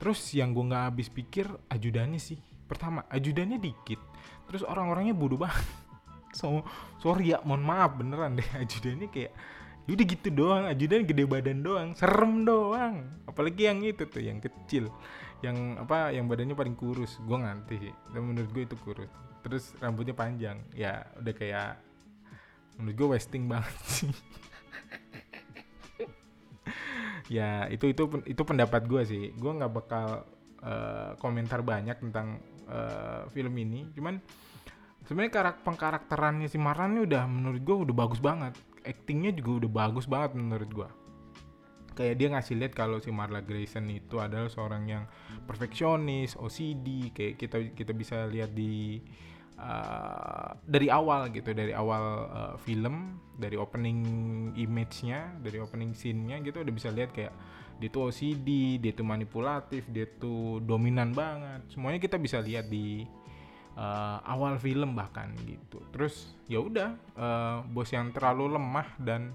Terus 0.00 0.18
yang 0.34 0.50
gue 0.50 0.66
nggak 0.66 0.84
habis 0.90 1.08
pikir 1.12 1.46
ajudannya 1.70 2.18
sih. 2.18 2.40
Pertama 2.66 3.06
ajudannya 3.12 3.60
dikit. 3.60 4.00
Terus 4.50 4.66
orang-orangnya 4.66 5.14
bodoh 5.14 5.38
banget. 5.38 5.62
So 6.32 6.64
sorry 6.96 7.36
ya 7.36 7.44
mohon 7.44 7.60
maaf 7.60 8.00
beneran 8.00 8.40
deh. 8.40 8.48
Ajudannya 8.64 9.12
kayak 9.12 9.36
ya 9.36 9.36
udah 9.90 10.06
gitu 10.06 10.28
doang 10.30 10.64
ajudan 10.70 11.02
gede 11.02 11.26
badan 11.26 11.58
doang 11.66 11.88
serem 11.98 12.46
doang. 12.46 13.02
Apalagi 13.26 13.66
yang 13.66 13.82
itu 13.82 14.06
tuh 14.06 14.22
yang 14.22 14.38
kecil. 14.38 14.92
Yang 15.42 15.82
apa 15.82 16.14
yang 16.14 16.30
badannya 16.30 16.54
paling 16.54 16.78
kurus. 16.78 17.18
Gue 17.26 17.42
nganti 17.42 17.74
sih 17.88 17.94
dan 18.14 18.22
menurut 18.22 18.50
gue 18.54 18.62
itu 18.62 18.76
kurus. 18.78 19.10
Terus 19.42 19.74
rambutnya 19.82 20.14
panjang. 20.14 20.62
Ya 20.70 21.10
udah 21.18 21.34
kayak 21.34 21.82
menurut 22.78 22.94
gue 22.94 23.08
wasting 23.18 23.50
banget 23.50 23.76
sih. 23.86 24.12
Ya 27.30 27.64
itu 27.72 27.88
itu 27.88 28.04
itu 28.28 28.42
pendapat 28.44 28.84
gue 28.84 29.02
sih. 29.08 29.32
Gue 29.40 29.56
nggak 29.56 29.72
bakal 29.72 30.28
uh, 30.60 31.16
komentar 31.16 31.64
banyak 31.64 31.96
tentang 31.96 32.44
uh, 32.68 33.24
film 33.32 33.56
ini. 33.56 33.88
Cuman 33.96 34.20
sebenarnya 35.08 35.32
karakter 35.32 35.64
pengkarakterannya 35.64 36.48
si 36.52 36.60
Marlan 36.60 36.92
ini 36.92 37.08
udah 37.08 37.24
menurut 37.24 37.62
gue 37.62 37.76
udah 37.88 37.94
bagus 37.96 38.20
banget 38.20 38.52
actingnya 38.82 39.32
juga 39.34 39.64
udah 39.64 39.70
bagus 39.70 40.06
banget 40.06 40.38
menurut 40.38 40.70
gue 40.70 40.88
kayak 41.92 42.14
dia 42.16 42.28
ngasih 42.32 42.56
lihat 42.56 42.72
kalau 42.72 42.98
si 42.98 43.12
Marla 43.12 43.44
Grayson 43.44 43.84
itu 43.92 44.16
adalah 44.16 44.48
seorang 44.48 44.88
yang 44.88 45.04
perfeksionis 45.44 46.40
OCD 46.40 47.12
kayak 47.12 47.34
kita 47.36 47.56
kita 47.76 47.92
bisa 47.92 48.24
lihat 48.28 48.56
di 48.56 49.00
uh, 49.60 50.56
dari 50.64 50.88
awal 50.88 51.28
gitu 51.30 51.52
dari 51.52 51.76
awal 51.76 52.04
uh, 52.32 52.54
film 52.64 53.20
dari 53.36 53.60
opening 53.60 54.00
image-nya 54.56 55.36
dari 55.40 55.60
opening 55.60 55.92
scene-nya 55.92 56.40
gitu 56.40 56.64
udah 56.64 56.74
bisa 56.74 56.88
lihat 56.88 57.12
kayak 57.12 57.32
dia 57.76 57.88
tuh 57.90 58.08
OCD 58.08 58.78
dia 58.78 58.92
tuh 58.94 59.02
manipulatif 59.02 59.82
dia 59.90 60.06
tuh 60.06 60.62
dominan 60.62 61.10
banget. 61.10 61.66
Semuanya 61.66 61.98
kita 61.98 62.14
bisa 62.14 62.38
lihat 62.38 62.70
di 62.70 63.02
uh, 63.76 64.18
awal 64.24 64.56
film 64.58 64.94
bahkan 64.96 65.32
gitu. 65.44 65.80
Terus 65.92 66.34
ya 66.48 66.60
udah 66.60 66.96
uh, 67.16 67.58
bos 67.68 67.88
yang 67.92 68.10
terlalu 68.10 68.56
lemah 68.56 68.88
dan 69.00 69.32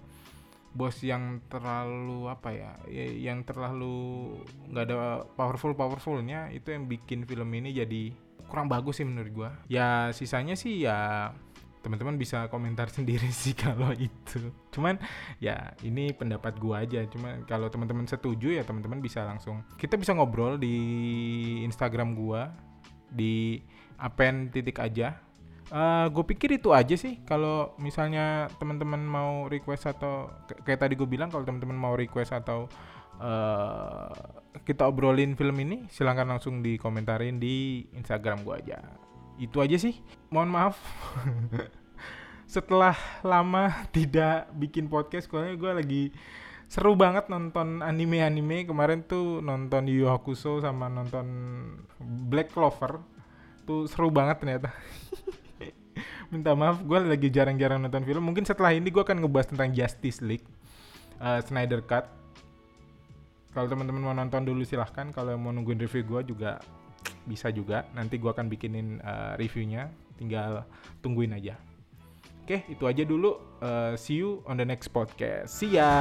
bos 0.78 1.02
yang 1.02 1.42
terlalu 1.50 2.30
apa 2.30 2.50
ya, 2.54 2.72
ya 2.86 3.34
yang 3.34 3.42
terlalu 3.42 4.38
nggak 4.70 4.86
ada 4.86 5.26
powerful 5.34 5.74
powerfulnya 5.74 6.54
itu 6.54 6.70
yang 6.70 6.86
bikin 6.86 7.26
film 7.26 7.50
ini 7.58 7.74
jadi 7.74 8.14
kurang 8.46 8.70
bagus 8.70 9.02
sih 9.02 9.08
menurut 9.08 9.32
gue 9.34 9.50
ya 9.74 10.14
sisanya 10.14 10.54
sih 10.54 10.86
ya 10.86 11.34
teman-teman 11.88 12.20
bisa 12.20 12.52
komentar 12.52 12.92
sendiri 12.98 13.32
sih 13.32 13.56
kalau 13.56 13.96
itu. 13.96 14.52
Cuman 14.76 15.00
ya 15.40 15.72
ini 15.88 16.12
pendapat 16.12 16.60
gue 16.60 16.76
aja. 16.76 17.00
Cuma 17.08 17.40
kalau 17.48 17.72
teman-teman 17.72 18.04
setuju 18.04 18.52
ya 18.52 18.68
teman-teman 18.68 19.00
bisa 19.00 19.24
langsung 19.24 19.64
kita 19.80 19.96
bisa 19.96 20.12
ngobrol 20.12 20.60
di 20.60 20.76
Instagram 21.64 22.12
gue 22.12 22.42
di 23.08 23.64
apen 23.98 24.54
titik 24.54 24.78
aja. 24.80 25.18
Uh, 25.68 26.08
eh, 26.08 26.16
gue 26.16 26.24
pikir 26.24 26.50
itu 26.56 26.72
aja 26.72 26.96
sih. 26.96 27.20
Kalau 27.28 27.76
misalnya 27.82 28.48
teman-teman 28.56 29.04
mau 29.04 29.52
request 29.52 29.92
atau 29.92 30.32
kayak 30.64 30.88
tadi 30.88 30.94
gue 30.96 31.10
bilang 31.10 31.28
kalau 31.28 31.44
teman-teman 31.44 31.76
mau 31.76 31.94
request 31.98 32.32
atau 32.32 32.72
uh, 33.20 34.12
kita 34.64 34.88
obrolin 34.88 35.36
film 35.36 35.58
ini 35.60 35.86
silahkan 35.92 36.28
langsung 36.28 36.64
dikomentarin 36.64 37.38
di 37.42 37.84
Instagram 37.94 38.48
gue 38.48 38.56
aja. 38.56 38.80
Itu 39.38 39.60
aja 39.60 39.76
sih. 39.76 40.00
Mohon 40.32 40.50
maaf. 40.56 40.76
Setelah 42.48 42.96
lama 43.28 43.76
tidak 43.96 44.48
bikin 44.56 44.88
podcast 44.88 45.28
soalnya 45.28 45.60
gue 45.60 45.72
lagi 45.84 46.04
seru 46.72 46.96
banget 46.96 47.28
nonton 47.28 47.84
anime-anime. 47.84 48.64
Kemarin 48.64 49.04
tuh 49.04 49.44
nonton 49.44 49.92
Yu 49.92 50.08
Hakusho 50.08 50.64
sama 50.64 50.88
nonton 50.88 51.28
Black 52.32 52.56
Clover 52.56 53.17
tuh 53.68 53.84
seru 53.92 54.08
banget 54.08 54.40
ternyata. 54.40 54.72
Minta 56.32 56.56
maaf 56.56 56.80
gue 56.80 56.98
lagi 57.04 57.28
jarang-jarang 57.28 57.84
nonton 57.84 58.08
film. 58.08 58.24
Mungkin 58.24 58.48
setelah 58.48 58.72
ini 58.72 58.88
gue 58.88 59.04
akan 59.04 59.20
ngebahas 59.20 59.52
tentang 59.52 59.76
Justice 59.76 60.24
League 60.24 60.48
uh, 61.20 61.44
Snyder 61.44 61.84
Cut. 61.84 62.08
Kalau 63.52 63.68
teman-teman 63.68 64.02
mau 64.02 64.16
nonton 64.16 64.48
dulu 64.48 64.64
silahkan. 64.64 65.12
Kalau 65.12 65.36
mau 65.36 65.52
nungguin 65.52 65.84
review 65.84 66.08
gue 66.08 66.32
juga 66.32 66.64
bisa 67.28 67.52
juga. 67.52 67.84
Nanti 67.92 68.16
gue 68.16 68.32
akan 68.32 68.48
bikinin 68.48 69.04
uh, 69.04 69.36
reviewnya. 69.36 69.92
Tinggal 70.16 70.64
tungguin 71.04 71.36
aja. 71.36 71.60
Oke 72.48 72.64
itu 72.72 72.88
aja 72.88 73.04
dulu. 73.04 73.44
Uh, 73.60 73.92
see 74.00 74.24
you 74.24 74.40
on 74.48 74.56
the 74.56 74.64
next 74.64 74.96
podcast. 74.96 75.52
See 75.52 75.76
ya 75.76 75.92